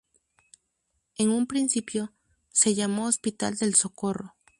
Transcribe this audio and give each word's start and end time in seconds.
En 1.19 1.29
un 1.29 1.45
principio, 1.45 2.11
se 2.49 2.73
llamó 2.73 3.05
Hospital 3.05 3.55
del 3.57 3.75
Socorro. 3.75 4.35